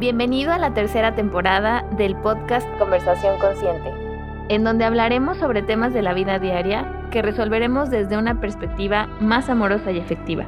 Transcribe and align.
Bienvenido 0.00 0.50
a 0.50 0.56
la 0.56 0.72
tercera 0.72 1.14
temporada 1.14 1.86
del 1.98 2.16
podcast 2.16 2.66
Conversación 2.78 3.38
Consciente, 3.38 3.92
en 4.48 4.64
donde 4.64 4.86
hablaremos 4.86 5.36
sobre 5.36 5.60
temas 5.60 5.92
de 5.92 6.00
la 6.00 6.14
vida 6.14 6.38
diaria 6.38 7.06
que 7.10 7.20
resolveremos 7.20 7.90
desde 7.90 8.16
una 8.16 8.40
perspectiva 8.40 9.08
más 9.20 9.50
amorosa 9.50 9.90
y 9.90 9.98
efectiva, 9.98 10.46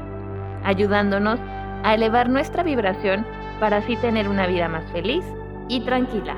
ayudándonos 0.65 1.38
a 1.83 1.94
elevar 1.94 2.30
nuestra 2.30 2.62
vibración 2.62 3.26
para 3.60 3.76
así 3.76 3.96
tener 3.96 4.26
una 4.26 4.46
vida 4.46 4.69
más 4.69 4.90
feliz 4.90 5.22
y 5.69 5.84
tranquila. 5.84 6.34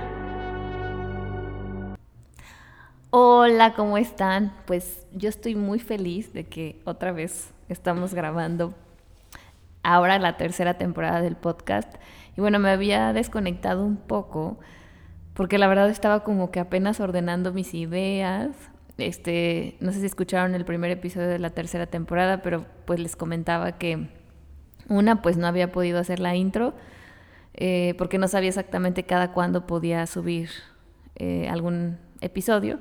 Hola, 3.11 3.75
¿cómo 3.75 3.97
están? 3.97 4.53
Pues 4.67 5.07
yo 5.13 5.29
estoy 5.29 5.55
muy 5.55 5.79
feliz 5.79 6.33
de 6.33 6.49
que 6.49 6.81
otra 6.85 7.13
vez 7.13 7.55
estamos 7.69 8.13
grabando 8.13 8.75
ahora 9.85 10.19
la 10.19 10.37
tercera 10.37 10.75
temporada 10.75 11.21
del 11.23 11.37
podcast. 11.37 11.95
Y 12.37 12.41
bueno, 12.41 12.59
me 12.59 12.71
había 12.71 13.13
desconectado 13.13 13.85
un 13.85 13.97
poco 13.97 14.59
porque 15.35 15.59
la 15.59 15.69
verdad 15.69 15.89
estaba 15.91 16.25
como 16.25 16.51
que 16.51 16.61
apenas 16.61 17.01
ordenando 17.01 17.53
mis 17.53 17.75
ideas. 17.75 18.51
Este, 18.99 19.77
no 19.81 19.93
sé 19.93 20.01
si 20.01 20.07
escucharon 20.07 20.55
el 20.55 20.65
primer 20.65 20.91
episodio 20.91 21.29
de 21.29 21.39
la 21.39 21.51
tercera 21.51 21.87
temporada, 21.87 22.43
pero 22.43 22.65
pues 22.85 23.01
les 23.01 23.15
comentaba 23.15 23.73
que 23.79 24.09
una, 24.89 25.23
pues 25.23 25.37
no 25.37 25.47
había 25.47 25.73
podido 25.73 25.99
hacer 25.99 26.21
la 26.21 26.35
intro 26.35 26.75
eh, 27.55 27.95
porque 27.99 28.19
no 28.19 28.29
sabía 28.29 28.49
exactamente 28.49 29.05
cada 29.05 29.33
cuándo 29.33 29.67
podía 29.67 30.07
subir 30.07 30.51
eh, 31.17 31.49
algún 31.49 31.99
episodio. 32.21 32.81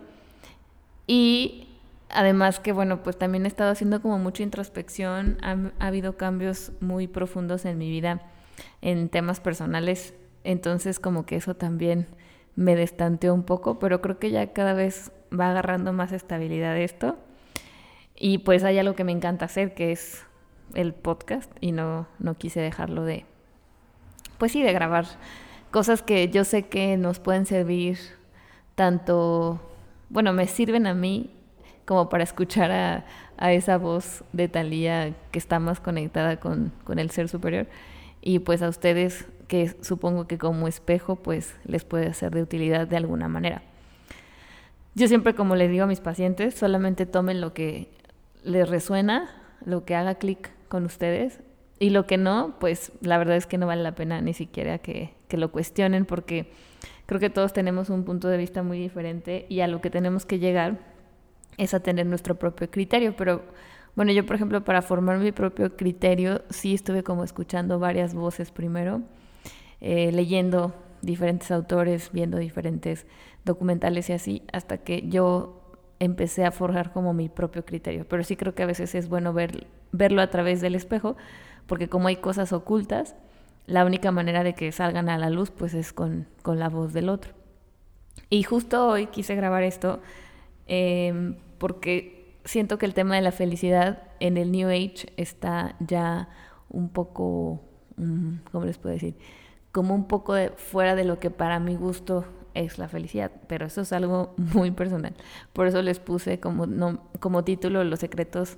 Y 1.05 1.72
además 2.13 2.59
que, 2.59 2.71
bueno, 2.71 3.03
pues 3.03 3.17
también 3.17 3.45
he 3.45 3.47
estado 3.47 3.71
haciendo 3.71 4.01
como 4.01 4.19
mucha 4.19 4.43
introspección, 4.43 5.37
ha, 5.41 5.85
habido 5.85 6.17
cambios 6.17 6.71
muy 6.79 7.07
profundos 7.07 7.65
en 7.65 7.77
mi 7.77 7.89
vida 7.89 8.21
en 8.81 9.09
temas 9.09 9.39
personales, 9.39 10.13
entonces 10.43 10.99
como 10.99 11.25
que 11.25 11.35
eso 11.35 11.55
también 11.55 12.07
me 12.55 12.75
destanteó 12.75 13.33
un 13.33 13.43
poco, 13.43 13.79
pero 13.79 14.01
creo 14.01 14.19
que 14.19 14.31
ya 14.31 14.53
cada 14.53 14.73
vez 14.73 15.11
va 15.37 15.49
agarrando 15.49 15.91
más 15.93 16.11
estabilidad 16.11 16.77
esto. 16.77 17.17
Y 18.15 18.39
pues 18.39 18.63
hay 18.63 18.77
algo 18.77 18.95
que 18.95 19.03
me 19.03 19.11
encanta 19.11 19.45
hacer, 19.45 19.73
que 19.73 19.91
es 19.91 20.23
el 20.75 20.93
podcast, 20.93 21.51
y 21.61 21.71
no, 21.71 22.07
no 22.19 22.35
quise 22.35 22.59
dejarlo 22.59 23.03
de, 23.03 23.25
pues 24.37 24.51
sí, 24.51 24.61
de 24.61 24.71
grabar 24.71 25.05
cosas 25.71 26.03
que 26.03 26.29
yo 26.29 26.43
sé 26.43 26.67
que 26.67 26.95
nos 26.97 27.19
pueden 27.19 27.47
servir 27.47 27.97
tanto, 28.75 29.59
bueno, 30.09 30.31
me 30.31 30.47
sirven 30.47 30.85
a 30.85 30.93
mí 30.93 31.31
como 31.85 32.09
para 32.09 32.23
escuchar 32.23 32.71
a, 32.71 33.05
esa 33.51 33.77
voz 33.77 34.23
de 34.31 34.47
Talía 34.47 35.13
que 35.31 35.39
está 35.39 35.59
más 35.59 35.79
conectada 35.79 36.39
con, 36.39 36.71
con 36.85 36.97
el 36.97 37.09
ser 37.09 37.27
superior 37.27 37.67
y 38.21 38.39
pues 38.39 38.61
a 38.61 38.69
ustedes 38.69 39.27
que 39.47 39.75
supongo 39.81 40.27
que 40.27 40.37
como 40.37 40.67
espejo 40.67 41.17
pues 41.17 41.55
les 41.65 41.83
puede 41.83 42.13
ser 42.13 42.33
de 42.33 42.41
utilidad 42.41 42.87
de 42.87 42.97
alguna 42.97 43.27
manera. 43.27 43.61
Yo 44.95 45.07
siempre 45.07 45.35
como 45.35 45.55
les 45.55 45.69
digo 45.69 45.83
a 45.83 45.87
mis 45.87 45.99
pacientes, 45.99 46.53
solamente 46.53 47.05
tomen 47.05 47.41
lo 47.41 47.53
que 47.53 47.89
les 48.43 48.69
resuena, 48.69 49.29
lo 49.65 49.83
que 49.83 49.95
haga 49.95 50.15
clic 50.15 50.51
con 50.69 50.85
ustedes 50.85 51.39
y 51.79 51.89
lo 51.89 52.05
que 52.05 52.17
no, 52.17 52.55
pues 52.59 52.93
la 53.01 53.17
verdad 53.17 53.35
es 53.35 53.45
que 53.45 53.57
no 53.57 53.67
vale 53.67 53.83
la 53.83 53.95
pena 53.95 54.21
ni 54.21 54.33
siquiera 54.33 54.77
que, 54.77 55.13
que 55.27 55.37
lo 55.37 55.51
cuestionen 55.51 56.05
porque 56.05 56.51
creo 57.07 57.19
que 57.19 57.29
todos 57.29 57.51
tenemos 57.51 57.89
un 57.89 58.05
punto 58.05 58.29
de 58.29 58.37
vista 58.37 58.63
muy 58.63 58.79
diferente 58.79 59.45
y 59.49 59.59
a 59.59 59.67
lo 59.67 59.81
que 59.81 59.89
tenemos 59.89 60.25
que 60.25 60.39
llegar 60.39 60.92
es 61.57 61.73
a 61.73 61.79
tener 61.79 62.05
nuestro 62.05 62.35
propio 62.35 62.69
criterio, 62.69 63.15
pero 63.15 63.43
bueno, 63.95 64.11
yo 64.11 64.25
por 64.25 64.35
ejemplo 64.35 64.63
para 64.63 64.81
formar 64.81 65.19
mi 65.19 65.31
propio 65.31 65.75
criterio 65.75 66.41
sí 66.49 66.73
estuve 66.73 67.03
como 67.03 67.23
escuchando 67.23 67.79
varias 67.79 68.13
voces 68.13 68.51
primero, 68.51 69.01
eh, 69.81 70.11
leyendo 70.11 70.73
diferentes 71.01 71.51
autores, 71.51 72.09
viendo 72.11 72.37
diferentes 72.37 73.05
documentales 73.45 74.09
y 74.09 74.13
así, 74.13 74.43
hasta 74.51 74.77
que 74.77 75.07
yo 75.07 75.59
empecé 75.99 76.45
a 76.45 76.51
forjar 76.51 76.91
como 76.91 77.13
mi 77.13 77.29
propio 77.29 77.65
criterio. 77.65 78.05
Pero 78.07 78.23
sí 78.23 78.35
creo 78.35 78.55
que 78.55 78.63
a 78.63 78.65
veces 78.67 78.95
es 78.95 79.09
bueno 79.09 79.33
ver, 79.33 79.67
verlo 79.91 80.21
a 80.21 80.29
través 80.29 80.61
del 80.61 80.75
espejo, 80.75 81.15
porque 81.67 81.87
como 81.87 82.07
hay 82.07 82.17
cosas 82.17 82.53
ocultas, 82.53 83.15
la 83.65 83.85
única 83.85 84.11
manera 84.11 84.43
de 84.43 84.53
que 84.53 84.71
salgan 84.71 85.09
a 85.09 85.17
la 85.17 85.29
luz 85.29 85.51
pues 85.51 85.73
es 85.73 85.93
con, 85.93 86.27
con 86.41 86.59
la 86.59 86.69
voz 86.69 86.93
del 86.93 87.09
otro. 87.09 87.33
Y 88.29 88.43
justo 88.43 88.87
hoy 88.87 89.07
quise 89.07 89.35
grabar 89.35 89.63
esto 89.63 90.01
Em, 90.67 91.35
porque 91.57 92.37
siento 92.45 92.77
que 92.77 92.85
el 92.85 92.93
tema 92.93 93.15
de 93.15 93.21
la 93.21 93.31
felicidad 93.31 94.03
en 94.19 94.37
el 94.37 94.51
New 94.51 94.69
Age 94.69 95.07
está 95.17 95.75
ya 95.79 96.29
un 96.69 96.89
poco, 96.89 97.61
mm, 97.97 98.35
¿cómo 98.51 98.65
les 98.65 98.77
puedo 98.77 98.93
decir? 98.93 99.15
Como 99.71 99.95
un 99.95 100.07
poco 100.07 100.33
de, 100.33 100.49
fuera 100.49 100.95
de 100.95 101.03
lo 101.03 101.19
que 101.19 101.29
para 101.31 101.59
mi 101.59 101.75
gusto 101.75 102.25
es 102.53 102.77
la 102.77 102.87
felicidad, 102.87 103.31
pero 103.47 103.65
eso 103.65 103.81
es 103.81 103.93
algo 103.93 104.33
muy 104.37 104.71
personal. 104.71 105.13
Por 105.53 105.67
eso 105.67 105.81
les 105.81 105.99
puse 105.99 106.39
como, 106.39 106.65
no, 106.67 107.01
como 107.19 107.43
título 107.43 107.83
los 107.83 107.99
secretos 107.99 108.57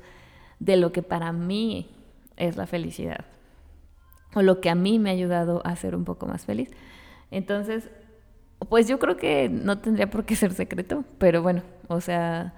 de 0.59 0.77
lo 0.77 0.91
que 0.91 1.03
para 1.03 1.31
mí 1.31 1.89
es 2.37 2.57
la 2.57 2.67
felicidad 2.67 3.25
o 4.35 4.41
lo 4.41 4.61
que 4.61 4.69
a 4.69 4.75
mí 4.75 4.99
me 4.99 5.09
ha 5.09 5.13
ayudado 5.13 5.61
a 5.65 5.75
ser 5.75 5.95
un 5.95 6.03
poco 6.03 6.27
más 6.27 6.45
feliz. 6.45 6.69
Entonces, 7.31 7.89
pues 8.69 8.87
yo 8.87 8.99
creo 8.99 9.17
que 9.17 9.49
no 9.49 9.79
tendría 9.79 10.09
por 10.09 10.25
qué 10.25 10.35
ser 10.35 10.53
secreto, 10.53 11.05
pero 11.17 11.41
bueno, 11.41 11.63
o 11.87 12.01
sea, 12.01 12.53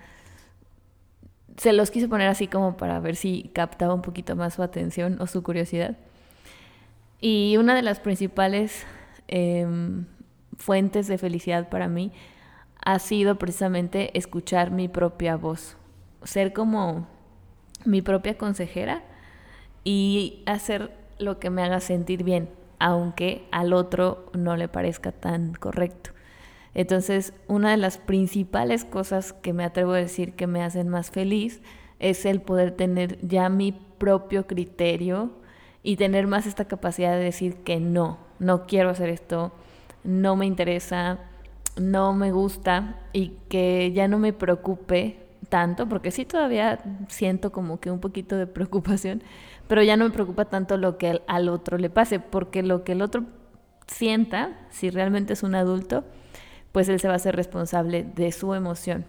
se 1.57 1.73
los 1.73 1.91
quise 1.91 2.07
poner 2.07 2.27
así 2.27 2.47
como 2.47 2.77
para 2.77 2.99
ver 2.99 3.15
si 3.15 3.49
captaba 3.53 3.93
un 3.93 4.01
poquito 4.01 4.35
más 4.35 4.53
su 4.53 4.63
atención 4.63 5.19
o 5.19 5.27
su 5.27 5.43
curiosidad. 5.43 5.97
Y 7.19 7.57
una 7.57 7.75
de 7.75 7.81
las 7.81 7.99
principales 7.99 8.85
em, 9.27 10.05
fuentes 10.57 11.07
de 11.07 11.17
felicidad 11.17 11.69
para 11.69 11.87
mí 11.87 12.11
ha 12.83 12.99
sido 12.99 13.37
precisamente 13.37 14.15
escuchar 14.17 14.71
mi 14.71 14.87
propia 14.87 15.35
voz, 15.35 15.77
ser 16.23 16.53
como 16.53 17.07
mi 17.85 18.01
propia 18.01 18.37
consejera 18.37 19.03
y 19.83 20.43
hacer 20.45 20.91
lo 21.17 21.39
que 21.39 21.49
me 21.49 21.63
haga 21.63 21.79
sentir 21.79 22.23
bien, 22.23 22.49
aunque 22.79 23.47
al 23.51 23.73
otro 23.73 24.29
no 24.33 24.55
le 24.55 24.67
parezca 24.67 25.11
tan 25.11 25.53
correcto. 25.53 26.11
Entonces, 26.73 27.33
una 27.47 27.71
de 27.71 27.77
las 27.77 27.97
principales 27.97 28.85
cosas 28.85 29.33
que 29.33 29.53
me 29.53 29.63
atrevo 29.63 29.93
a 29.93 29.97
decir 29.97 30.33
que 30.33 30.47
me 30.47 30.63
hacen 30.63 30.89
más 30.89 31.11
feliz 31.11 31.61
es 31.99 32.25
el 32.25 32.41
poder 32.41 32.71
tener 32.71 33.17
ya 33.27 33.49
mi 33.49 33.71
propio 33.71 34.45
criterio 34.45 35.31
y 35.83 35.95
tener 35.95 36.27
más 36.27 36.45
esta 36.45 36.65
capacidad 36.65 37.13
de 37.13 37.23
decir 37.23 37.57
que 37.57 37.79
no, 37.79 38.17
no 38.39 38.67
quiero 38.67 38.89
hacer 38.89 39.09
esto, 39.09 39.53
no 40.03 40.35
me 40.35 40.45
interesa, 40.45 41.19
no 41.77 42.13
me 42.13 42.31
gusta 42.31 42.99
y 43.13 43.33
que 43.49 43.91
ya 43.93 44.07
no 44.07 44.19
me 44.19 44.33
preocupe 44.33 45.27
tanto, 45.49 45.87
porque 45.87 46.11
sí 46.11 46.25
todavía 46.25 46.79
siento 47.07 47.51
como 47.51 47.79
que 47.79 47.91
un 47.91 47.99
poquito 47.99 48.37
de 48.37 48.47
preocupación, 48.47 49.23
pero 49.67 49.83
ya 49.83 49.97
no 49.97 50.05
me 50.05 50.11
preocupa 50.11 50.45
tanto 50.45 50.77
lo 50.77 50.97
que 50.97 51.21
al 51.27 51.49
otro 51.49 51.77
le 51.77 51.89
pase, 51.89 52.19
porque 52.19 52.63
lo 52.63 52.83
que 52.83 52.93
el 52.93 53.01
otro 53.01 53.23
sienta, 53.87 54.67
si 54.69 54.89
realmente 54.89 55.33
es 55.33 55.43
un 55.43 55.55
adulto, 55.55 56.03
pues 56.77 56.89
él 56.89 56.99
se 56.99 57.07
va 57.07 57.15
a 57.15 57.19
ser 57.19 57.35
responsable 57.35 58.03
de 58.03 58.31
su 58.31 58.53
emoción. 58.53 59.03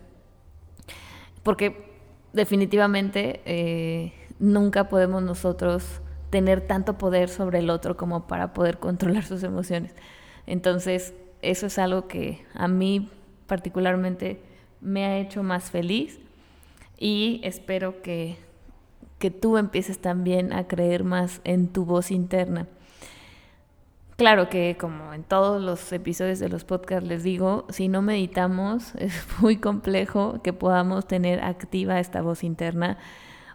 Porque 1.43 1.85
definitivamente 2.33 3.43
eh, 3.45 4.15
nunca 4.39 4.89
podemos 4.89 5.23
nosotros 5.23 6.01
tener 6.31 6.67
tanto 6.67 6.97
poder 6.97 7.29
sobre 7.29 7.59
el 7.59 7.69
otro 7.69 7.99
como 7.99 8.27
para 8.27 8.55
poder 8.55 8.79
controlar 8.79 9.25
sus 9.27 9.43
emociones. 9.43 9.95
Entonces, 10.47 11.13
eso 11.43 11.67
es 11.67 11.79
algo 11.79 12.09
que 12.09 12.43
a 12.55 12.69
mí 12.69 13.11
particularmente 13.47 14.41
me 14.81 15.05
ha 15.05 15.19
hecho 15.19 15.43
más 15.43 15.71
feliz 15.71 16.21
y 16.97 17.43
espero 17.45 18.01
que 18.01 18.39
que 19.19 19.31
tú 19.31 19.59
empieces 19.59 19.99
también 19.99 20.55
a 20.55 20.67
creer 20.67 21.05
más 21.05 21.43
en 21.45 21.69
tu 21.69 21.85
voz 21.85 22.11
interna. 22.11 22.67
Claro 24.19 24.49
que 24.49 24.77
como 24.77 25.15
en 25.15 25.23
todos 25.23 25.63
los 25.63 25.93
episodios 25.93 26.41
de 26.41 26.49
los 26.49 26.65
podcasts 26.65 27.09
les 27.09 27.23
digo, 27.23 27.67
si 27.69 27.87
no 27.87 28.03
meditamos 28.03 28.93
es 28.97 29.15
muy 29.41 29.59
complejo 29.59 30.43
que 30.43 30.53
podamos 30.53 31.07
tener 31.07 31.41
activa 31.41 32.01
esta 32.01 32.21
voz 32.21 32.43
interna, 32.43 32.99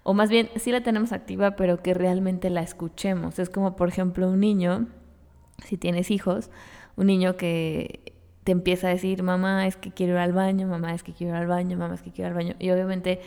o 0.03 0.13
más 0.13 0.29
bien 0.29 0.49
sí 0.55 0.71
la 0.71 0.81
tenemos 0.81 1.11
activa, 1.11 1.57
pero 1.57 1.83
que 1.83 1.93
realmente 1.93 2.49
la 2.49 2.61
escuchemos. 2.61 3.39
Es 3.39 3.49
como 3.49 3.75
por 3.75 3.89
ejemplo 3.89 4.29
un 4.29 4.39
niño, 4.39 4.87
si 5.65 5.75
tienes 5.75 6.09
hijos, 6.11 6.49
un 6.95 7.07
niño 7.07 7.35
que 7.35 8.13
te 8.45 8.53
empieza 8.53 8.87
a 8.87 8.91
decir, 8.91 9.21
mamá 9.21 9.67
es 9.67 9.75
que 9.75 9.91
quiero 9.91 10.13
ir 10.13 10.19
al 10.19 10.31
baño, 10.31 10.65
mamá 10.65 10.93
es 10.93 11.03
que 11.03 11.11
quiero 11.11 11.33
ir 11.33 11.41
al 11.41 11.47
baño, 11.47 11.77
mamá 11.77 11.95
es 11.95 12.01
que 12.01 12.11
quiero 12.11 12.29
ir 12.29 12.37
al 12.37 12.45
baño, 12.45 12.55
y 12.59 12.71
obviamente 12.71 13.19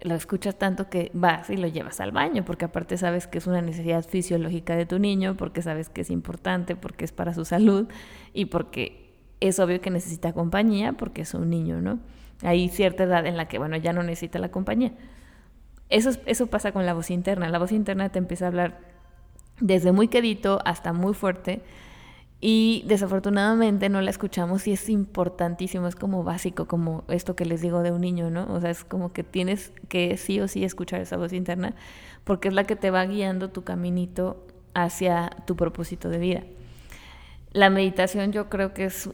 lo 0.00 0.14
escuchas 0.14 0.56
tanto 0.56 0.88
que 0.88 1.10
vas 1.12 1.50
y 1.50 1.56
lo 1.56 1.66
llevas 1.66 2.00
al 2.00 2.12
baño, 2.12 2.44
porque 2.44 2.66
aparte 2.66 2.96
sabes 2.96 3.26
que 3.26 3.38
es 3.38 3.46
una 3.46 3.60
necesidad 3.60 4.04
fisiológica 4.04 4.76
de 4.76 4.86
tu 4.86 4.98
niño, 4.98 5.36
porque 5.36 5.62
sabes 5.62 5.88
que 5.88 6.02
es 6.02 6.10
importante, 6.10 6.76
porque 6.76 7.04
es 7.04 7.12
para 7.12 7.34
su 7.34 7.44
salud 7.44 7.88
y 8.32 8.46
porque 8.46 9.12
es 9.40 9.58
obvio 9.58 9.80
que 9.80 9.90
necesita 9.90 10.32
compañía, 10.32 10.92
porque 10.92 11.22
es 11.22 11.34
un 11.34 11.50
niño, 11.50 11.80
¿no? 11.80 11.98
Hay 12.42 12.68
cierta 12.68 13.04
edad 13.04 13.26
en 13.26 13.36
la 13.36 13.48
que, 13.48 13.58
bueno, 13.58 13.76
ya 13.76 13.92
no 13.92 14.02
necesita 14.02 14.38
la 14.38 14.50
compañía. 14.50 14.92
Eso, 15.88 16.10
eso 16.26 16.46
pasa 16.46 16.70
con 16.70 16.86
la 16.86 16.94
voz 16.94 17.10
interna. 17.10 17.48
La 17.48 17.58
voz 17.58 17.72
interna 17.72 18.10
te 18.10 18.18
empieza 18.18 18.44
a 18.44 18.48
hablar 18.48 18.78
desde 19.60 19.90
muy 19.90 20.06
quedito 20.06 20.60
hasta 20.64 20.92
muy 20.92 21.14
fuerte 21.14 21.62
Y 22.40 22.84
desafortunadamente 22.86 23.88
no 23.88 24.00
la 24.00 24.10
escuchamos 24.10 24.68
y 24.68 24.72
es 24.72 24.88
importantísimo, 24.88 25.88
es 25.88 25.96
como 25.96 26.22
básico, 26.22 26.66
como 26.68 27.02
esto 27.08 27.34
que 27.34 27.44
les 27.44 27.60
digo 27.60 27.82
de 27.82 27.90
un 27.90 28.00
niño, 28.00 28.30
¿no? 28.30 28.46
O 28.52 28.60
sea, 28.60 28.70
es 28.70 28.84
como 28.84 29.12
que 29.12 29.24
tienes 29.24 29.72
que 29.88 30.16
sí 30.16 30.38
o 30.40 30.46
sí 30.46 30.62
escuchar 30.62 31.00
esa 31.00 31.16
voz 31.16 31.32
interna 31.32 31.74
porque 32.22 32.48
es 32.48 32.54
la 32.54 32.64
que 32.64 32.76
te 32.76 32.92
va 32.92 33.04
guiando 33.06 33.50
tu 33.50 33.64
caminito 33.64 34.46
hacia 34.74 35.30
tu 35.46 35.56
propósito 35.56 36.10
de 36.10 36.18
vida. 36.18 36.42
La 37.52 37.70
meditación 37.70 38.30
yo 38.30 38.48
creo 38.48 38.72
que 38.72 38.84
es, 38.84 39.10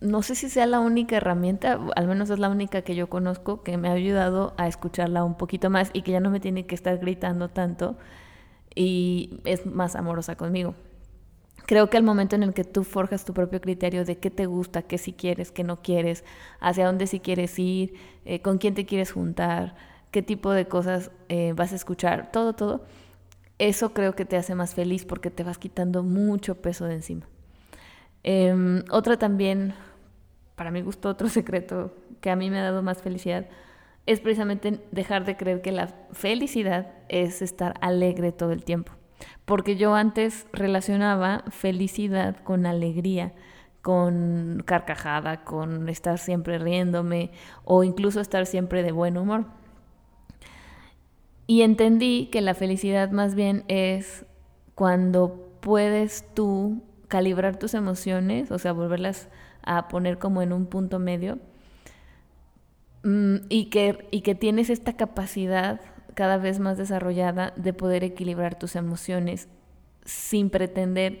no 0.00 0.22
sé 0.22 0.34
si 0.34 0.50
sea 0.50 0.66
la 0.66 0.80
única 0.80 1.16
herramienta, 1.16 1.80
al 1.96 2.06
menos 2.06 2.28
es 2.28 2.38
la 2.38 2.50
única 2.50 2.82
que 2.82 2.94
yo 2.94 3.08
conozco 3.08 3.62
que 3.62 3.78
me 3.78 3.88
ha 3.88 3.92
ayudado 3.92 4.54
a 4.58 4.68
escucharla 4.68 5.24
un 5.24 5.36
poquito 5.36 5.70
más 5.70 5.90
y 5.94 6.02
que 6.02 6.12
ya 6.12 6.20
no 6.20 6.28
me 6.28 6.40
tiene 6.40 6.66
que 6.66 6.74
estar 6.74 6.98
gritando 6.98 7.48
tanto 7.48 7.96
y 8.74 9.40
es 9.44 9.64
más 9.64 9.96
amorosa 9.96 10.36
conmigo. 10.36 10.74
Creo 11.68 11.90
que 11.90 11.98
el 11.98 12.02
momento 12.02 12.34
en 12.34 12.42
el 12.42 12.54
que 12.54 12.64
tú 12.64 12.82
forjas 12.82 13.26
tu 13.26 13.34
propio 13.34 13.60
criterio 13.60 14.06
de 14.06 14.16
qué 14.16 14.30
te 14.30 14.46
gusta, 14.46 14.80
qué 14.80 14.96
sí 14.96 15.12
quieres, 15.12 15.52
qué 15.52 15.64
no 15.64 15.82
quieres, 15.82 16.24
hacia 16.60 16.86
dónde 16.86 17.06
sí 17.06 17.20
quieres 17.20 17.58
ir, 17.58 17.92
eh, 18.24 18.40
con 18.40 18.56
quién 18.56 18.72
te 18.72 18.86
quieres 18.86 19.12
juntar, 19.12 19.74
qué 20.10 20.22
tipo 20.22 20.50
de 20.50 20.66
cosas 20.66 21.10
eh, 21.28 21.52
vas 21.54 21.74
a 21.74 21.76
escuchar, 21.76 22.32
todo, 22.32 22.54
todo, 22.54 22.86
eso 23.58 23.92
creo 23.92 24.14
que 24.14 24.24
te 24.24 24.38
hace 24.38 24.54
más 24.54 24.74
feliz 24.74 25.04
porque 25.04 25.30
te 25.30 25.44
vas 25.44 25.58
quitando 25.58 26.02
mucho 26.02 26.54
peso 26.54 26.86
de 26.86 26.94
encima. 26.94 27.26
Em, 28.22 28.82
otra 28.90 29.18
también, 29.18 29.74
para 30.56 30.70
mi 30.70 30.80
gusto, 30.80 31.10
otro 31.10 31.28
secreto 31.38 31.94
que 32.22 32.30
a 32.30 32.36
mí 32.36 32.48
me 32.48 32.60
ha 32.60 32.62
dado 32.62 32.82
más 32.82 33.02
felicidad 33.02 33.46
es 34.06 34.20
precisamente 34.20 34.80
dejar 34.90 35.26
de 35.26 35.36
creer 35.36 35.60
que 35.60 35.72
la 35.72 35.88
felicidad 36.12 36.94
es 37.10 37.42
estar 37.42 37.74
alegre 37.82 38.32
todo 38.32 38.52
el 38.52 38.64
tiempo 38.64 38.97
porque 39.44 39.76
yo 39.76 39.94
antes 39.94 40.46
relacionaba 40.52 41.44
felicidad 41.50 42.36
con 42.44 42.66
alegría, 42.66 43.32
con 43.82 44.62
carcajada, 44.66 45.44
con 45.44 45.88
estar 45.88 46.18
siempre 46.18 46.58
riéndome 46.58 47.30
o 47.64 47.84
incluso 47.84 48.20
estar 48.20 48.46
siempre 48.46 48.82
de 48.82 48.92
buen 48.92 49.16
humor. 49.16 49.46
Y 51.46 51.62
entendí 51.62 52.26
que 52.26 52.42
la 52.42 52.54
felicidad 52.54 53.10
más 53.10 53.34
bien 53.34 53.64
es 53.68 54.26
cuando 54.74 55.48
puedes 55.60 56.24
tú 56.34 56.82
calibrar 57.08 57.58
tus 57.58 57.72
emociones, 57.72 58.50
o 58.50 58.58
sea, 58.58 58.72
volverlas 58.72 59.28
a 59.62 59.88
poner 59.88 60.18
como 60.18 60.42
en 60.42 60.52
un 60.52 60.66
punto 60.66 60.98
medio, 60.98 61.38
mm, 63.02 63.36
y 63.48 63.70
que, 63.70 64.06
y 64.10 64.20
que 64.20 64.34
tienes 64.34 64.68
esta 64.68 64.92
capacidad 64.92 65.80
cada 66.18 66.36
vez 66.36 66.58
más 66.58 66.76
desarrollada 66.76 67.52
de 67.54 67.72
poder 67.72 68.02
equilibrar 68.02 68.58
tus 68.58 68.74
emociones 68.74 69.48
sin 70.04 70.50
pretender 70.50 71.20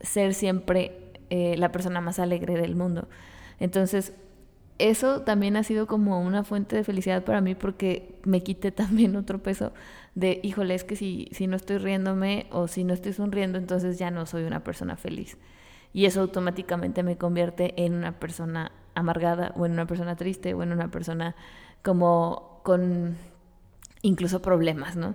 ser 0.00 0.34
siempre 0.34 1.10
eh, 1.30 1.56
la 1.56 1.72
persona 1.72 2.00
más 2.00 2.20
alegre 2.20 2.54
del 2.54 2.76
mundo. 2.76 3.08
Entonces, 3.58 4.12
eso 4.78 5.22
también 5.22 5.56
ha 5.56 5.64
sido 5.64 5.88
como 5.88 6.20
una 6.20 6.44
fuente 6.44 6.76
de 6.76 6.84
felicidad 6.84 7.24
para 7.24 7.40
mí 7.40 7.56
porque 7.56 8.20
me 8.22 8.44
quité 8.44 8.70
también 8.84 9.16
otro 9.16 9.42
peso 9.42 9.72
de, 10.14 10.38
híjole, 10.44 10.76
es 10.76 10.84
que 10.84 10.94
si, 10.94 11.28
si 11.32 11.48
no 11.48 11.56
estoy 11.56 11.78
riéndome 11.78 12.46
o 12.52 12.68
si 12.68 12.84
no 12.84 12.94
estoy 12.94 13.14
sonriendo, 13.14 13.58
entonces 13.58 13.98
ya 13.98 14.12
no 14.12 14.26
soy 14.26 14.44
una 14.44 14.62
persona 14.62 14.96
feliz. 14.96 15.38
Y 15.92 16.04
eso 16.04 16.20
automáticamente 16.20 17.02
me 17.02 17.18
convierte 17.18 17.74
en 17.84 17.94
una 17.94 18.20
persona 18.20 18.70
amargada 18.94 19.52
o 19.56 19.66
en 19.66 19.72
una 19.72 19.88
persona 19.88 20.14
triste 20.14 20.54
o 20.54 20.62
en 20.62 20.70
una 20.70 20.88
persona 20.88 21.34
como 21.82 22.60
con 22.62 23.16
incluso 24.02 24.42
problemas, 24.42 24.96
¿no? 24.96 25.14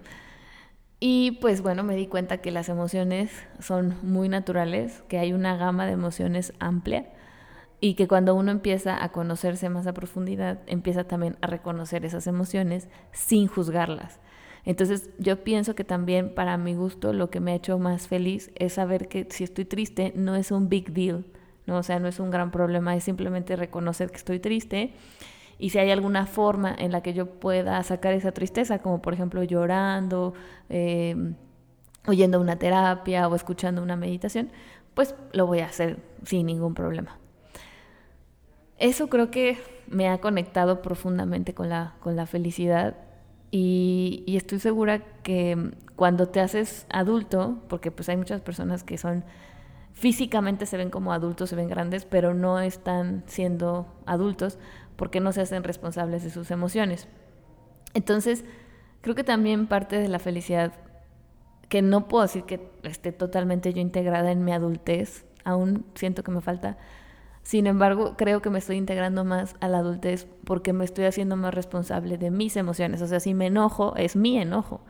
Y 0.99 1.31
pues 1.41 1.61
bueno, 1.61 1.83
me 1.83 1.95
di 1.95 2.05
cuenta 2.05 2.37
que 2.37 2.51
las 2.51 2.69
emociones 2.69 3.31
son 3.59 3.97
muy 4.03 4.29
naturales, 4.29 5.03
que 5.07 5.17
hay 5.17 5.33
una 5.33 5.57
gama 5.57 5.87
de 5.87 5.93
emociones 5.93 6.53
amplia 6.59 7.09
y 7.79 7.95
que 7.95 8.07
cuando 8.07 8.35
uno 8.35 8.51
empieza 8.51 9.03
a 9.03 9.11
conocerse 9.11 9.67
más 9.69 9.87
a 9.87 9.93
profundidad, 9.93 10.59
empieza 10.67 11.05
también 11.05 11.37
a 11.41 11.47
reconocer 11.47 12.05
esas 12.05 12.27
emociones 12.27 12.87
sin 13.11 13.47
juzgarlas. 13.47 14.19
Entonces 14.63 15.09
yo 15.17 15.43
pienso 15.43 15.73
que 15.73 15.83
también 15.83 16.35
para 16.35 16.55
mi 16.57 16.75
gusto 16.75 17.13
lo 17.13 17.31
que 17.31 17.39
me 17.39 17.53
ha 17.53 17.55
hecho 17.55 17.79
más 17.79 18.07
feliz 18.07 18.51
es 18.53 18.73
saber 18.73 19.07
que 19.07 19.27
si 19.31 19.43
estoy 19.43 19.65
triste 19.65 20.13
no 20.15 20.35
es 20.35 20.51
un 20.51 20.69
big 20.69 20.93
deal, 20.93 21.25
¿no? 21.65 21.77
o 21.77 21.83
sea, 21.83 21.99
no 21.99 22.07
es 22.07 22.19
un 22.19 22.29
gran 22.29 22.51
problema, 22.51 22.95
es 22.95 23.03
simplemente 23.03 23.55
reconocer 23.55 24.11
que 24.11 24.17
estoy 24.17 24.39
triste 24.39 24.93
y 25.61 25.69
si 25.69 25.77
hay 25.77 25.91
alguna 25.91 26.25
forma 26.25 26.75
en 26.75 26.91
la 26.91 27.01
que 27.01 27.13
yo 27.13 27.27
pueda 27.27 27.81
sacar 27.83 28.13
esa 28.13 28.31
tristeza, 28.31 28.79
como 28.79 28.99
por 28.99 29.13
ejemplo 29.13 29.43
llorando, 29.43 30.33
eh, 30.69 31.15
oyendo 32.07 32.41
una 32.41 32.55
terapia 32.55 33.27
o 33.27 33.35
escuchando 33.35 33.83
una 33.83 33.95
meditación, 33.95 34.49
pues 34.95 35.13
lo 35.33 35.45
voy 35.45 35.59
a 35.59 35.67
hacer 35.67 35.99
sin 36.25 36.47
ningún 36.47 36.73
problema. 36.73 37.19
Eso 38.79 39.07
creo 39.07 39.29
que 39.29 39.59
me 39.87 40.09
ha 40.09 40.17
conectado 40.17 40.81
profundamente 40.81 41.53
con 41.53 41.69
la, 41.69 41.93
con 41.99 42.15
la 42.15 42.25
felicidad 42.25 42.95
y, 43.51 44.23
y, 44.25 44.37
estoy 44.37 44.59
segura 44.59 45.03
que 45.21 45.73
cuando 45.95 46.29
te 46.29 46.39
haces 46.39 46.87
adulto, 46.89 47.59
porque 47.67 47.91
pues 47.91 48.09
hay 48.09 48.17
muchas 48.17 48.41
personas 48.41 48.83
que 48.83 48.97
son 48.97 49.25
físicamente 49.93 50.65
se 50.65 50.77
ven 50.77 50.89
como 50.89 51.13
adultos, 51.13 51.49
se 51.49 51.55
ven 51.55 51.67
grandes, 51.67 52.05
pero 52.05 52.33
no 52.33 52.59
están 52.59 53.23
siendo 53.27 53.85
adultos, 54.05 54.57
porque 54.95 55.19
no 55.19 55.31
se 55.31 55.41
hacen 55.41 55.63
responsables 55.63 56.23
de 56.23 56.29
sus 56.29 56.51
emociones. 56.51 57.07
Entonces, 57.93 58.45
creo 59.01 59.15
que 59.15 59.23
también 59.23 59.67
parte 59.67 59.97
de 59.97 60.07
la 60.07 60.19
felicidad, 60.19 60.73
que 61.69 61.81
no 61.81 62.07
puedo 62.07 62.23
decir 62.23 62.43
que 62.43 62.69
esté 62.83 63.11
totalmente 63.11 63.73
yo 63.73 63.81
integrada 63.81 64.31
en 64.31 64.43
mi 64.43 64.51
adultez, 64.51 65.25
aún 65.43 65.85
siento 65.95 66.23
que 66.23 66.31
me 66.31 66.41
falta, 66.41 66.77
sin 67.43 67.65
embargo, 67.65 68.15
creo 68.17 68.41
que 68.41 68.49
me 68.49 68.59
estoy 68.59 68.77
integrando 68.77 69.25
más 69.25 69.55
a 69.61 69.67
la 69.67 69.79
adultez 69.79 70.27
porque 70.45 70.73
me 70.73 70.85
estoy 70.85 71.05
haciendo 71.05 71.35
más 71.35 71.53
responsable 71.53 72.17
de 72.17 72.29
mis 72.29 72.55
emociones. 72.55 73.01
O 73.01 73.07
sea, 73.07 73.19
si 73.19 73.33
me 73.33 73.47
enojo, 73.47 73.95
es 73.95 74.15
mi 74.15 74.38
enojo. 74.38 74.81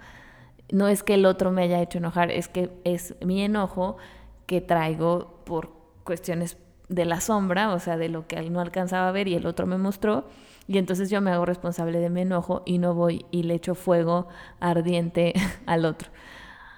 No 0.71 0.87
es 0.87 1.03
que 1.03 1.13
el 1.13 1.25
otro 1.25 1.51
me 1.51 1.63
haya 1.63 1.81
hecho 1.81 1.97
enojar, 1.97 2.31
es 2.31 2.47
que 2.47 2.71
es 2.83 3.15
mi 3.23 3.41
enojo 3.41 3.97
que 4.45 4.61
traigo 4.61 5.41
por 5.45 5.71
cuestiones 6.03 6.57
de 6.91 7.05
la 7.05 7.21
sombra, 7.21 7.73
o 7.73 7.79
sea, 7.79 7.97
de 7.97 8.09
lo 8.09 8.27
que 8.27 8.41
no 8.49 8.59
alcanzaba 8.59 9.07
a 9.07 9.11
ver 9.11 9.27
y 9.29 9.35
el 9.35 9.45
otro 9.45 9.65
me 9.65 9.77
mostró, 9.77 10.25
y 10.67 10.77
entonces 10.77 11.09
yo 11.09 11.21
me 11.21 11.31
hago 11.31 11.45
responsable 11.45 11.99
de 11.99 12.09
mi 12.09 12.21
enojo 12.21 12.63
y 12.65 12.77
no 12.77 12.93
voy 12.93 13.25
y 13.31 13.43
le 13.43 13.55
echo 13.55 13.75
fuego 13.75 14.27
ardiente 14.59 15.33
al 15.65 15.85
otro. 15.85 16.09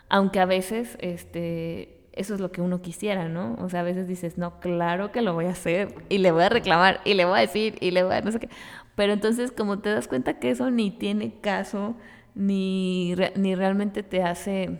Aunque 0.09 0.39
a 0.39 0.45
veces, 0.45 0.97
este, 1.01 2.07
eso 2.13 2.35
es 2.35 2.39
lo 2.39 2.51
que 2.51 2.61
uno 2.61 2.81
quisiera, 2.81 3.27
¿no? 3.27 3.55
O 3.59 3.69
sea, 3.69 3.79
a 3.79 3.83
veces 3.83 4.07
dices, 4.07 4.37
no, 4.37 4.59
claro 4.59 5.11
que 5.11 5.23
lo 5.23 5.33
voy 5.33 5.45
a 5.45 5.51
hacer 5.51 5.95
y 6.09 6.19
le 6.19 6.31
voy 6.31 6.43
a 6.43 6.49
reclamar 6.49 7.01
y 7.05 7.15
le 7.15 7.25
voy 7.25 7.39
a 7.39 7.41
decir 7.41 7.75
y 7.81 7.91
le 7.91 8.03
voy 8.03 8.13
a 8.13 8.21
no 8.21 8.31
sé 8.31 8.39
qué. 8.39 8.49
Pero 8.95 9.13
entonces 9.13 9.51
como 9.51 9.79
te 9.79 9.89
das 9.89 10.07
cuenta 10.07 10.39
que 10.39 10.51
eso 10.51 10.69
ni 10.69 10.91
tiene 10.91 11.39
caso, 11.41 11.95
ni, 12.35 13.15
ni 13.35 13.55
realmente 13.55 14.03
te 14.03 14.23
hace 14.23 14.79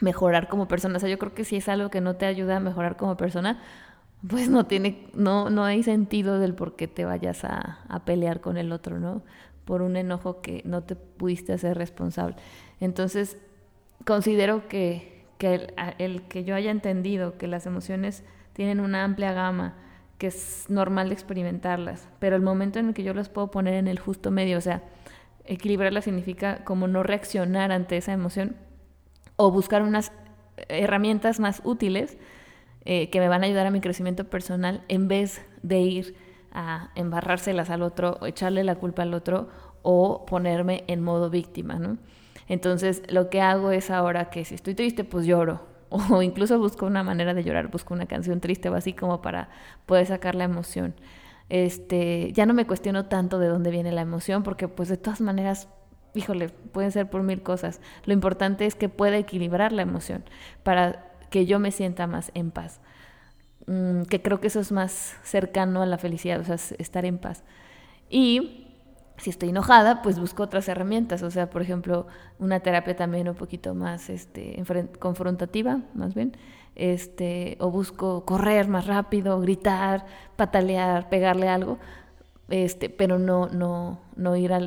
mejorar 0.00 0.48
como 0.48 0.68
persona. 0.68 0.96
O 0.96 1.00
sea, 1.00 1.08
yo 1.08 1.18
creo 1.18 1.34
que 1.34 1.44
si 1.44 1.56
es 1.56 1.68
algo 1.68 1.90
que 1.90 2.00
no 2.00 2.16
te 2.16 2.26
ayuda 2.26 2.56
a 2.56 2.60
mejorar 2.60 2.96
como 2.96 3.16
persona, 3.16 3.62
pues 4.28 4.48
no 4.48 4.66
tiene, 4.66 5.08
no, 5.14 5.50
no 5.50 5.64
hay 5.64 5.82
sentido 5.82 6.38
del 6.38 6.54
por 6.54 6.76
qué 6.76 6.88
te 6.88 7.04
vayas 7.04 7.44
a, 7.44 7.80
a, 7.88 8.04
pelear 8.04 8.40
con 8.40 8.56
el 8.56 8.72
otro, 8.72 8.98
¿no? 8.98 9.22
Por 9.64 9.82
un 9.82 9.96
enojo 9.96 10.40
que 10.40 10.62
no 10.64 10.82
te 10.82 10.96
pudiste 10.96 11.52
hacer 11.52 11.76
responsable. 11.76 12.36
Entonces, 12.80 13.38
considero 14.04 14.68
que, 14.68 15.24
que 15.38 15.54
el, 15.54 15.74
el, 15.98 16.22
que 16.22 16.44
yo 16.44 16.54
haya 16.54 16.70
entendido 16.70 17.36
que 17.36 17.46
las 17.46 17.66
emociones 17.66 18.24
tienen 18.52 18.80
una 18.80 19.04
amplia 19.04 19.32
gama, 19.32 19.74
que 20.18 20.28
es 20.28 20.66
normal 20.68 21.12
experimentarlas, 21.12 22.08
pero 22.18 22.36
el 22.36 22.42
momento 22.42 22.78
en 22.78 22.88
el 22.88 22.94
que 22.94 23.02
yo 23.02 23.12
las 23.12 23.28
puedo 23.28 23.50
poner 23.50 23.74
en 23.74 23.86
el 23.86 23.98
justo 23.98 24.30
medio, 24.30 24.56
o 24.56 24.62
sea, 24.62 24.82
equilibrarlas 25.44 26.04
significa 26.04 26.64
como 26.64 26.88
no 26.88 27.02
reaccionar 27.02 27.70
ante 27.70 27.96
esa 27.98 28.12
emoción 28.12 28.56
o 29.36 29.50
buscar 29.50 29.82
unas 29.82 30.10
herramientas 30.68 31.38
más 31.38 31.60
útiles 31.64 32.16
eh, 32.86 33.10
que 33.10 33.18
me 33.20 33.28
van 33.28 33.42
a 33.42 33.46
ayudar 33.46 33.66
a 33.66 33.70
mi 33.70 33.80
crecimiento 33.80 34.24
personal 34.24 34.84
en 34.88 35.08
vez 35.08 35.44
de 35.62 35.80
ir 35.80 36.16
a 36.52 36.90
embarrárselas 36.94 37.68
al 37.68 37.82
otro 37.82 38.16
o 38.20 38.26
echarle 38.26 38.62
la 38.62 38.76
culpa 38.76 39.02
al 39.02 39.12
otro 39.12 39.48
o 39.82 40.24
ponerme 40.24 40.84
en 40.86 41.02
modo 41.02 41.28
víctima, 41.28 41.80
¿no? 41.80 41.98
Entonces 42.48 43.02
lo 43.08 43.28
que 43.28 43.40
hago 43.40 43.72
es 43.72 43.90
ahora 43.90 44.30
que 44.30 44.44
si 44.44 44.54
estoy 44.54 44.74
triste, 44.74 45.04
pues 45.04 45.26
lloro. 45.26 45.74
O 45.88 46.20
incluso 46.22 46.58
busco 46.58 46.86
una 46.86 47.04
manera 47.04 47.32
de 47.32 47.44
llorar, 47.44 47.68
busco 47.68 47.94
una 47.94 48.06
canción 48.06 48.40
triste 48.40 48.68
o 48.68 48.74
así 48.74 48.92
como 48.92 49.22
para 49.22 49.48
poder 49.86 50.06
sacar 50.06 50.34
la 50.34 50.44
emoción. 50.44 50.94
Este, 51.48 52.32
ya 52.32 52.46
no 52.46 52.54
me 52.54 52.66
cuestiono 52.66 53.06
tanto 53.06 53.38
de 53.38 53.46
dónde 53.46 53.70
viene 53.70 53.92
la 53.92 54.00
emoción, 54.00 54.42
porque 54.42 54.66
pues 54.68 54.88
de 54.88 54.96
todas 54.96 55.20
maneras, 55.20 55.68
híjole, 56.14 56.48
pueden 56.48 56.90
ser 56.90 57.08
por 57.08 57.22
mil 57.22 57.42
cosas. 57.42 57.80
Lo 58.04 58.12
importante 58.12 58.66
es 58.66 58.74
que 58.74 58.88
pueda 58.88 59.16
equilibrar 59.16 59.72
la 59.72 59.82
emoción 59.82 60.24
para 60.64 61.15
que 61.30 61.46
yo 61.46 61.58
me 61.58 61.70
sienta 61.70 62.06
más 62.06 62.30
en 62.34 62.50
paz. 62.50 62.80
Mm, 63.66 64.02
que 64.02 64.22
creo 64.22 64.40
que 64.40 64.46
eso 64.46 64.60
es 64.60 64.72
más 64.72 65.16
cercano 65.24 65.82
a 65.82 65.86
la 65.86 65.98
felicidad, 65.98 66.40
o 66.40 66.44
sea, 66.44 66.56
estar 66.78 67.04
en 67.04 67.18
paz. 67.18 67.42
Y 68.08 68.66
si 69.18 69.30
estoy 69.30 69.48
enojada, 69.50 70.02
pues 70.02 70.18
busco 70.18 70.42
otras 70.42 70.68
herramientas, 70.68 71.22
o 71.22 71.30
sea, 71.30 71.50
por 71.50 71.62
ejemplo, 71.62 72.06
una 72.38 72.60
terapia 72.60 72.94
también 72.96 73.28
un 73.28 73.34
poquito 73.34 73.74
más 73.74 74.10
este, 74.10 74.62
confrontativa, 74.98 75.80
más 75.94 76.14
bien, 76.14 76.36
este, 76.74 77.56
o 77.60 77.70
busco 77.70 78.24
correr 78.24 78.68
más 78.68 78.86
rápido, 78.86 79.40
gritar, 79.40 80.06
patalear, 80.36 81.08
pegarle 81.08 81.48
algo, 81.48 81.78
este, 82.48 82.90
pero 82.90 83.18
no, 83.18 83.48
no, 83.48 84.00
no 84.16 84.36
ir 84.36 84.52
a, 84.52 84.60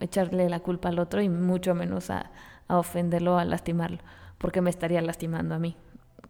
echarle 0.00 0.50
la 0.50 0.60
culpa 0.60 0.90
al 0.90 0.98
otro 0.98 1.22
y 1.22 1.30
mucho 1.30 1.74
menos 1.74 2.10
a, 2.10 2.30
a 2.68 2.78
ofenderlo, 2.78 3.38
a 3.38 3.44
lastimarlo, 3.46 3.98
porque 4.38 4.60
me 4.60 4.70
estaría 4.70 5.00
lastimando 5.02 5.54
a 5.54 5.58
mí. 5.58 5.76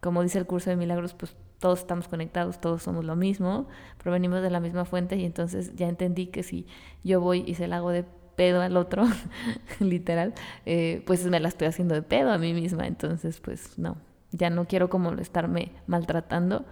Como 0.01 0.21
dice 0.23 0.37
el 0.37 0.45
curso 0.45 0.69
de 0.69 0.75
milagros, 0.75 1.13
pues 1.13 1.35
todos 1.59 1.79
estamos 1.79 2.07
conectados, 2.07 2.61
todos 2.61 2.83
somos 2.83 3.03
lo 3.03 3.15
mismo, 3.15 3.67
provenimos 3.97 4.41
de 4.41 4.49
la 4.49 4.59
misma 4.59 4.85
fuente 4.85 5.15
y 5.15 5.25
entonces 5.25 5.75
ya 5.75 5.87
entendí 5.87 6.27
que 6.27 6.43
si 6.43 6.67
yo 7.03 7.19
voy 7.19 7.43
y 7.47 7.55
se 7.55 7.67
la 7.67 7.77
hago 7.77 7.89
de 7.89 8.05
pedo 8.35 8.61
al 8.61 8.77
otro, 8.77 9.05
literal, 9.79 10.33
eh, 10.65 11.03
pues 11.07 11.25
me 11.25 11.39
la 11.39 11.47
estoy 11.47 11.67
haciendo 11.67 11.95
de 11.95 12.03
pedo 12.03 12.31
a 12.31 12.37
mí 12.37 12.53
misma, 12.53 12.85
entonces 12.85 13.39
pues 13.39 13.79
no, 13.79 13.97
ya 14.31 14.49
no 14.49 14.65
quiero 14.65 14.89
como 14.89 15.11
estarme 15.13 15.71
maltratando 15.87 16.65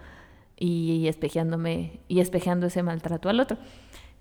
y, 0.56 1.06
espejeándome 1.08 2.00
y 2.08 2.20
espejeando 2.20 2.66
ese 2.66 2.82
maltrato 2.82 3.28
al 3.28 3.40
otro. 3.40 3.58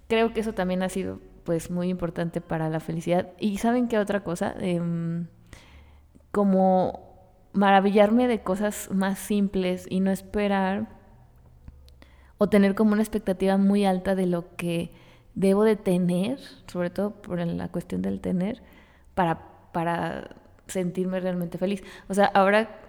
Creo 0.07 0.33
que 0.33 0.41
eso 0.41 0.53
también 0.53 0.83
ha 0.83 0.89
sido 0.89 1.19
pues 1.43 1.69
muy 1.69 1.89
importante 1.89 2.41
para 2.41 2.69
la 2.69 2.79
felicidad. 2.79 3.29
Y 3.39 3.59
saben 3.59 3.87
qué 3.87 3.99
otra 3.99 4.23
cosa, 4.23 4.55
em, 4.59 5.27
como 6.31 7.04
maravillarme 7.55 8.27
de 8.27 8.41
cosas 8.41 8.89
más 8.91 9.17
simples 9.17 9.87
y 9.89 9.99
no 9.99 10.11
esperar 10.11 10.87
o 12.37 12.49
tener 12.49 12.75
como 12.75 12.93
una 12.93 13.01
expectativa 13.01 13.57
muy 13.57 13.85
alta 13.85 14.13
de 14.13 14.27
lo 14.27 14.55
que 14.55 14.91
debo 15.35 15.63
de 15.63 15.75
tener, 15.75 16.39
sobre 16.67 16.89
todo 16.89 17.21
por 17.21 17.39
la 17.39 17.69
cuestión 17.69 18.01
del 18.01 18.19
tener, 18.19 18.61
para, 19.13 19.39
para 19.71 20.35
sentirme 20.67 21.19
realmente 21.19 21.57
feliz. 21.57 21.83
O 22.09 22.13
sea, 22.13 22.25
ahora 22.25 22.79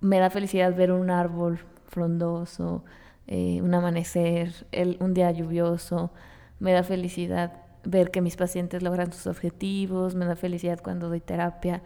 me 0.00 0.18
da 0.18 0.30
felicidad 0.30 0.74
ver 0.74 0.92
un 0.92 1.10
árbol 1.10 1.58
frondoso, 1.88 2.84
eh, 3.26 3.60
un 3.62 3.74
amanecer, 3.74 4.66
un 5.00 5.14
día 5.14 5.30
lluvioso, 5.32 6.12
me 6.60 6.72
da 6.72 6.82
felicidad 6.82 7.64
ver 7.84 8.10
que 8.10 8.20
mis 8.20 8.36
pacientes 8.36 8.82
logran 8.82 9.12
sus 9.12 9.26
objetivos, 9.26 10.14
me 10.14 10.26
da 10.26 10.36
felicidad 10.36 10.80
cuando 10.82 11.08
doy 11.08 11.20
terapia, 11.20 11.82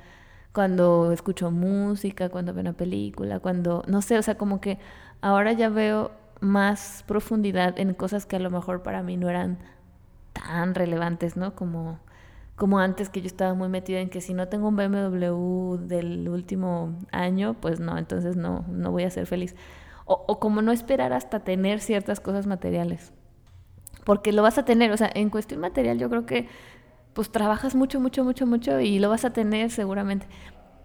cuando 0.53 1.13
escucho 1.13 1.51
música, 1.51 2.29
cuando 2.29 2.53
veo 2.53 2.63
una 2.63 2.73
película, 2.73 3.39
cuando, 3.41 3.85
no 3.87 4.03
sé, 4.03 4.19
o 4.19 4.23
sea, 4.23 4.37
como 4.37 4.61
que 4.61 4.79
ahora 5.21 5.53
ya 5.53 5.69
veo 5.69 6.11
más 6.41 7.05
profundidad 7.07 7.79
en 7.79 7.95
cosas 7.95 8.27
que 8.27 8.37
a 8.37 8.41
lo 8.41 8.51
mejor 8.51 8.83
para 8.83 9.03
mí 9.03 9.17
no 9.17 9.29
eran 9.29 9.59
tan 10.33 10.75
relevantes, 10.75 11.37
¿no? 11.37 11.55
Como, 11.55 12.01
como 12.57 12.79
antes 12.79 13.09
que 13.11 13.21
yo 13.21 13.27
estaba 13.27 13.55
muy 13.55 13.69
metida 13.69 14.01
en 14.01 14.11
que 14.11 14.21
si 14.21 14.35
no 14.35 14.49
tengo 14.49 14.69
un 14.69 14.77
BMW 14.77 15.77
del 15.77 16.29
último 16.29 16.99
año, 17.13 17.55
pues 17.61 17.79
no, 17.81 17.99
entonces 17.99 18.37
no, 18.37 18.65
no 18.69 18.91
voy 18.91 19.05
a 19.05 19.11
ser 19.11 19.27
feliz. 19.27 19.55
O, 20.05 20.25
o 20.27 20.41
como 20.41 20.63
no 20.63 20.73
esperar 20.73 21.13
hasta 21.13 21.41
tener 21.41 21.81
ciertas 21.81 22.21
cosas 22.21 22.47
materiales. 22.47 23.13
Porque 24.05 24.33
lo 24.33 24.43
vas 24.43 24.59
a 24.59 24.65
tener, 24.65 24.91
o 24.93 24.97
sea, 24.97 25.11
en 25.15 25.31
cuestión 25.31 25.61
material 25.61 25.99
yo 25.99 26.09
creo 26.09 26.27
que 26.27 26.49
pues 27.13 27.31
trabajas 27.31 27.75
mucho, 27.75 28.01
mucho, 28.01 28.25
mucho, 28.25 28.47
mucho 28.47 28.81
y 28.81 28.99
lo 28.99 29.09
vas 29.09 29.25
a 29.25 29.33
tener 29.33 29.71
seguramente. 29.71 30.27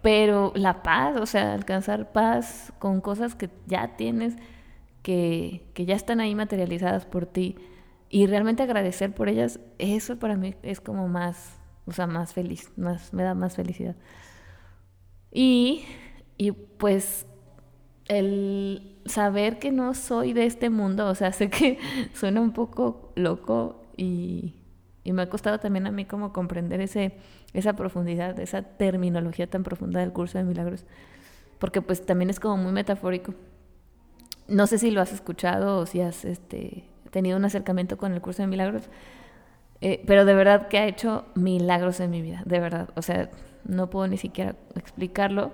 Pero 0.01 0.51
la 0.55 0.83
paz, 0.83 1.17
o 1.17 1.25
sea, 1.25 1.53
alcanzar 1.53 2.11
paz 2.11 2.73
con 2.79 3.01
cosas 3.01 3.35
que 3.35 3.49
ya 3.67 3.95
tienes, 3.97 4.35
que, 5.01 5.65
que 5.73 5.85
ya 5.85 5.95
están 5.95 6.19
ahí 6.19 6.35
materializadas 6.35 7.05
por 7.05 7.25
ti 7.25 7.55
y 8.09 8.27
realmente 8.27 8.63
agradecer 8.63 9.13
por 9.13 9.29
ellas, 9.29 9.59
eso 9.77 10.17
para 10.19 10.37
mí 10.37 10.55
es 10.63 10.79
como 10.79 11.07
más, 11.07 11.59
o 11.85 11.91
sea, 11.91 12.07
más 12.07 12.33
feliz, 12.33 12.71
más, 12.77 13.13
me 13.13 13.23
da 13.23 13.33
más 13.33 13.55
felicidad. 13.55 13.95
Y, 15.31 15.85
y 16.37 16.51
pues 16.51 17.25
el 18.07 18.97
saber 19.05 19.59
que 19.59 19.71
no 19.71 19.93
soy 19.93 20.33
de 20.33 20.45
este 20.45 20.69
mundo, 20.69 21.07
o 21.07 21.15
sea, 21.15 21.31
sé 21.33 21.49
que 21.49 21.79
suena 22.13 22.41
un 22.41 22.53
poco 22.53 23.11
loco 23.15 23.83
y 23.97 24.55
y 25.05 25.13
me 25.13 25.21
ha 25.21 25.29
costado 25.29 25.59
también 25.59 25.85
a 25.85 25.91
mí 25.91 26.03
como 26.03 26.33
comprender 26.33 26.81
ese, 26.81 27.13
esa 27.53 27.73
profundidad, 27.73 28.37
esa 28.39 28.63
terminología 28.63 29.47
tan 29.47 29.63
profunda 29.63 29.99
del 29.99 30.11
curso 30.11 30.39
de 30.39 30.43
milagros, 30.43 30.83
porque 31.59 31.81
pues 31.81 32.05
también 32.05 32.31
es 32.31 32.39
como 32.39 32.57
muy 32.57 32.73
metafórico. 32.73 33.35
No 34.47 34.65
sé 34.65 34.79
si 34.79 34.89
lo 34.89 35.01
has 35.01 35.13
escuchado 35.13 35.77
o 35.77 35.85
si 35.85 36.01
has 36.01 36.25
este, 36.25 36.85
tenido 37.11 37.37
un 37.37 37.45
acercamiento 37.45 37.97
con 37.97 38.13
el 38.13 38.21
curso 38.21 38.41
de 38.41 38.47
milagros, 38.47 38.89
eh, 39.79 40.03
pero 40.07 40.25
de 40.25 40.33
verdad 40.33 40.69
que 40.69 40.79
ha 40.79 40.87
hecho 40.87 41.25
milagros 41.35 41.99
en 41.99 42.09
mi 42.09 42.23
vida, 42.23 42.41
de 42.45 42.59
verdad. 42.59 42.89
O 42.95 43.03
sea, 43.03 43.29
no 43.63 43.91
puedo 43.91 44.07
ni 44.07 44.17
siquiera 44.17 44.55
explicarlo. 44.75 45.51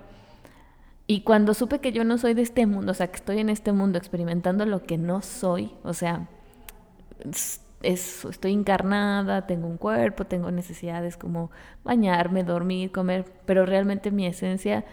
Y 1.08 1.22
cuando 1.22 1.54
supe 1.54 1.80
que 1.80 1.92
yo 1.92 2.06
no 2.06 2.18
soy 2.18 2.36
de 2.36 2.42
este 2.42 2.66
mundo, 2.68 2.94
o 2.94 2.96
sea, 2.96 3.08
que 3.08 3.18
estoy 3.18 3.40
en 3.40 3.50
este 3.50 3.74
mundo 3.74 3.98
experimentando 3.98 4.66
lo 4.66 4.84
que 4.84 4.98
no 4.98 5.22
soy, 5.22 5.74
o 5.84 5.94
sea, 5.94 6.30
estoy 7.84 8.54
encarnada, 8.54 9.48
tengo 9.48 9.68
un 9.68 9.78
cuerpo, 9.78 10.26
tengo 10.26 10.52
necesidades 10.52 11.18
como 11.18 11.52
bañarme, 11.84 12.44
dormir, 12.44 12.92
comer, 12.92 13.26
pero 13.46 13.66
realmente 13.66 14.12
mi 14.12 14.26
esencia 14.26 14.86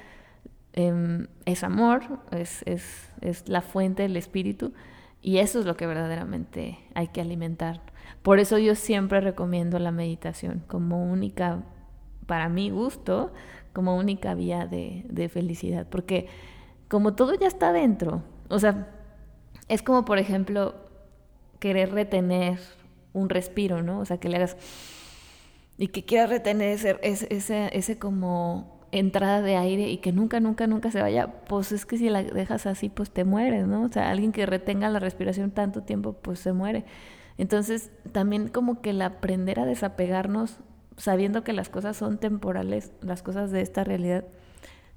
em, 0.73 1.27
es 1.45 1.65
amor, 1.65 2.03
es, 2.31 2.63
es, 2.67 3.11
es 3.21 3.49
la 3.49 3.61
fuente 3.61 4.03
del 4.03 4.17
espíritu 4.17 4.73
y 5.21 5.39
eso 5.39 5.61
es 5.61 5.67
lo 5.67 5.77
que 5.77 5.87
verdaderamente 5.87 6.79
hay 6.95 7.09
que 7.09 7.21
alimentar. 7.21 7.81
Por 8.23 8.39
eso 8.39 8.59
yo 8.59 8.75
siempre 8.75 9.21
recomiendo 9.21 9.79
la 9.79 9.91
meditación 9.91 10.63
como 10.67 11.05
única, 11.05 11.65
para 12.27 12.49
mi 12.49 12.71
gusto, 12.71 13.33
como 13.73 13.97
única 13.97 14.35
vía 14.35 14.67
de, 14.67 15.05
de 15.09 15.29
felicidad, 15.29 15.87
porque 15.89 16.29
como 16.89 17.15
todo 17.15 17.35
ya 17.35 17.47
está 17.47 17.73
dentro, 17.73 18.23
o 18.49 18.59
sea, 18.59 18.89
es 19.69 19.83
como 19.83 20.05
por 20.05 20.19
ejemplo 20.19 20.75
querer 21.59 21.93
retener 21.93 22.59
un 23.19 23.29
respiro, 23.29 23.83
¿no? 23.83 24.01
O 24.01 24.05
sea, 24.05 24.19
que 24.19 24.29
le 24.29 24.37
hagas 24.37 24.57
y 25.79 25.89
que 25.89 26.05
quieras 26.05 26.29
retener 26.29 26.71
ese, 26.71 26.99
ese, 27.03 27.71
ese 27.73 27.99
como 27.99 28.79
entrada 28.91 29.43
de 29.43 29.57
aire 29.57 29.89
y 29.89 29.99
que 29.99 30.13
nunca, 30.13 30.41
nunca, 30.41 30.67
nunca 30.67 30.91
se 30.91 31.01
vaya, 31.01 31.29
pues 31.47 31.73
es 31.73 31.87
que 31.87 31.99
si 31.99 32.09
la 32.09 32.23
dejas 32.23 32.67
así, 32.67 32.89
pues 32.89 33.11
te 33.11 33.25
mueres, 33.25 33.67
¿no? 33.67 33.83
O 33.83 33.89
sea, 33.89 34.11
alguien 34.11 34.33
que 34.33 34.45
retenga 34.45 34.89
la 34.89 34.99
respiración 34.99 35.51
tanto 35.53 35.83
tiempo, 35.83 36.15
pues 36.15 36.41
se 36.41 36.53
muere. 36.53 36.85
Entonces, 37.37 37.93
también 38.13 38.49
como 38.49 38.81
que 38.81 38.91
el 38.91 39.03
aprender 39.03 39.61
a 39.61 39.67
desapegarnos, 39.67 40.59
sabiendo 40.97 41.45
que 41.45 41.53
las 41.53 41.69
cosas 41.69 41.97
son 41.97 42.19
temporales, 42.19 42.93
las 43.01 43.23
cosas 43.23 43.53
de 43.53 43.61
esta 43.61 43.85
realidad, 43.85 44.25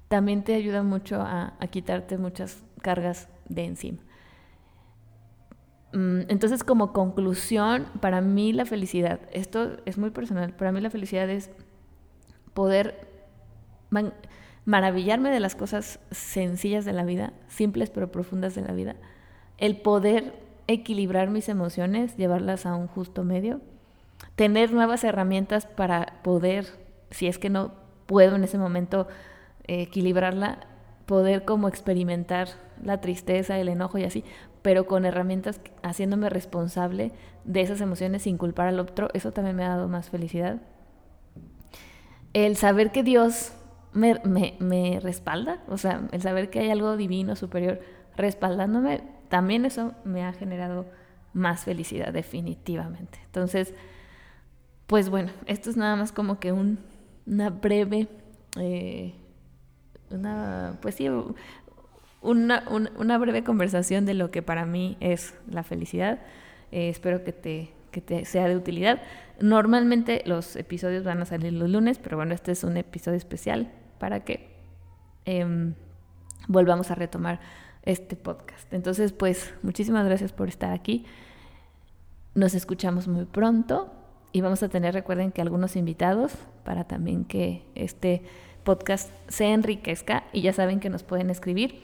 también 0.08 0.42
te 0.42 0.54
ayuda 0.54 0.82
mucho 0.82 1.22
a, 1.22 1.54
a 1.60 1.66
quitarte 1.68 2.18
muchas 2.18 2.64
cargas 2.82 3.28
de 3.48 3.64
encima. 3.64 3.98
Mm, 5.92 6.22
entonces, 6.28 6.64
como 6.64 6.92
conclusión, 6.92 7.86
para 8.00 8.20
mí 8.20 8.52
la 8.52 8.64
felicidad, 8.64 9.20
esto 9.32 9.76
es 9.84 9.98
muy 9.98 10.10
personal, 10.10 10.54
para 10.54 10.72
mí 10.72 10.80
la 10.80 10.90
felicidad 10.90 11.28
es 11.28 11.50
poder 12.54 13.08
maravillarme 14.64 15.30
de 15.30 15.40
las 15.40 15.54
cosas 15.54 16.00
sencillas 16.10 16.84
de 16.84 16.92
la 16.92 17.04
vida, 17.04 17.32
simples 17.48 17.90
pero 17.90 18.10
profundas 18.10 18.54
de 18.54 18.62
la 18.62 18.72
vida, 18.72 18.96
el 19.58 19.76
poder 19.76 20.40
equilibrar 20.66 21.28
mis 21.28 21.48
emociones, 21.48 22.16
llevarlas 22.16 22.64
a 22.64 22.74
un 22.74 22.86
justo 22.86 23.24
medio, 23.24 23.60
tener 24.34 24.72
nuevas 24.72 25.04
herramientas 25.04 25.66
para 25.66 26.20
poder, 26.22 26.66
si 27.10 27.26
es 27.26 27.38
que 27.38 27.50
no 27.50 27.72
puedo 28.06 28.36
en 28.36 28.44
ese 28.44 28.56
momento 28.56 29.08
eh, 29.64 29.82
equilibrarla, 29.82 30.60
poder 31.12 31.44
como 31.44 31.68
experimentar 31.68 32.48
la 32.82 33.02
tristeza, 33.02 33.58
el 33.58 33.68
enojo 33.68 33.98
y 33.98 34.04
así, 34.04 34.24
pero 34.62 34.86
con 34.86 35.04
herramientas 35.04 35.60
haciéndome 35.82 36.30
responsable 36.30 37.12
de 37.44 37.60
esas 37.60 37.82
emociones 37.82 38.22
sin 38.22 38.38
culpar 38.38 38.68
al 38.68 38.80
otro, 38.80 39.10
eso 39.12 39.30
también 39.30 39.56
me 39.56 39.62
ha 39.62 39.68
dado 39.68 39.88
más 39.88 40.08
felicidad. 40.08 40.62
El 42.32 42.56
saber 42.56 42.92
que 42.92 43.02
Dios 43.02 43.52
me, 43.92 44.22
me, 44.58 45.00
respalda, 45.00 45.62
o 45.68 45.76
sea, 45.76 46.08
el 46.12 46.22
saber 46.22 46.48
que 46.48 46.60
hay 46.60 46.70
algo 46.70 46.96
divino, 46.96 47.36
superior, 47.36 47.80
respaldándome, 48.16 49.02
también 49.28 49.66
eso 49.66 49.92
me 50.04 50.24
ha 50.24 50.32
generado 50.32 50.86
más 51.34 51.64
felicidad, 51.64 52.10
definitivamente. 52.10 53.18
Entonces, 53.26 53.74
pues 54.86 55.10
bueno, 55.10 55.30
esto 55.44 55.68
es 55.68 55.76
nada 55.76 55.94
más 55.94 56.10
como 56.10 56.40
que 56.40 56.52
un, 56.52 56.78
una 57.26 57.50
breve, 57.50 58.08
eh, 58.58 59.12
una, 60.12 60.78
pues 60.80 60.96
sí, 60.96 61.08
una, 62.20 62.64
una, 62.68 63.18
breve 63.18 63.42
conversación 63.44 64.06
de 64.06 64.14
lo 64.14 64.30
que 64.30 64.42
para 64.42 64.64
mí 64.64 64.96
es 65.00 65.34
la 65.48 65.62
felicidad. 65.62 66.20
Eh, 66.70 66.88
espero 66.88 67.24
que 67.24 67.32
te, 67.32 67.72
que 67.90 68.00
te 68.00 68.24
sea 68.24 68.48
de 68.48 68.56
utilidad. 68.56 69.02
Normalmente 69.40 70.22
los 70.26 70.56
episodios 70.56 71.04
van 71.04 71.20
a 71.20 71.26
salir 71.26 71.52
los 71.52 71.68
lunes, 71.68 71.98
pero 71.98 72.16
bueno, 72.16 72.34
este 72.34 72.52
es 72.52 72.64
un 72.64 72.76
episodio 72.76 73.18
especial 73.18 73.72
para 73.98 74.20
que 74.20 74.56
em, 75.24 75.74
volvamos 76.48 76.90
a 76.90 76.94
retomar 76.94 77.40
este 77.82 78.16
podcast. 78.16 78.72
Entonces, 78.72 79.12
pues 79.12 79.54
muchísimas 79.62 80.06
gracias 80.06 80.32
por 80.32 80.48
estar 80.48 80.72
aquí. 80.72 81.04
Nos 82.34 82.54
escuchamos 82.54 83.08
muy 83.08 83.24
pronto 83.24 83.92
y 84.32 84.40
vamos 84.40 84.62
a 84.62 84.68
tener, 84.68 84.94
recuerden 84.94 85.32
que 85.32 85.42
algunos 85.42 85.76
invitados 85.76 86.32
para 86.64 86.84
también 86.84 87.24
que 87.24 87.64
este 87.74 88.22
podcast 88.64 89.10
se 89.28 89.52
enriquezca 89.52 90.24
y 90.32 90.40
ya 90.42 90.52
saben 90.52 90.80
que 90.80 90.90
nos 90.90 91.02
pueden 91.02 91.30
escribir 91.30 91.82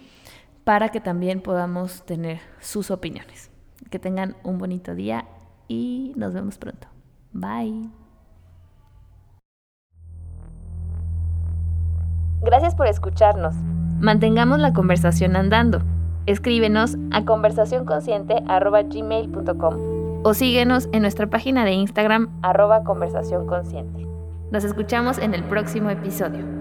para 0.64 0.90
que 0.90 1.00
también 1.00 1.40
podamos 1.40 2.04
tener 2.04 2.40
sus 2.61 2.90
opiniones. 2.90 3.50
Que 3.90 3.99
tengan 3.99 4.37
un 4.44 4.58
bonito 4.58 4.94
día 4.94 5.25
y 5.66 6.12
nos 6.16 6.35
vemos 6.35 6.58
pronto. 6.58 6.88
Bye. 7.32 7.88
Gracias 12.42 12.75
por 12.75 12.87
escucharnos. 12.87 13.54
Mantengamos 14.00 14.58
la 14.58 14.73
conversación 14.73 15.37
andando. 15.37 15.82
Escríbenos 16.26 16.97
a 17.11 17.25
conversacionconsciente.gmail.com 17.25 19.99
o 20.23 20.35
síguenos 20.35 20.88
en 20.92 21.02
nuestra 21.02 21.28
página 21.28 21.64
de 21.64 21.73
Instagram 21.73 22.28
arroba 22.42 22.85
conversación 22.85 23.47
consciente. 23.47 24.06
Nos 24.50 24.64
escuchamos 24.64 25.18
en 25.18 25.35
el 25.35 25.44
próximo 25.44 25.90
episodio. 25.90 26.58